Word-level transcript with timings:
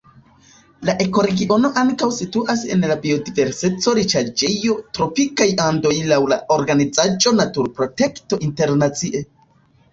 La 0.87 0.93
ekoregiono 1.03 1.69
ankaŭ 1.81 2.07
situas 2.19 2.63
en 2.77 2.87
la 2.93 2.95
biodiverseco-riĉaĵejo 3.03 4.79
Tropikaj 4.99 5.49
Andoj 5.69 5.95
laŭ 6.15 6.21
la 6.35 6.43
organizaĵo 6.59 7.37
Naturprotekto 7.45 8.45
Internacie. 8.51 9.27